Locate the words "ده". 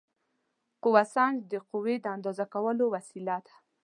3.45-3.55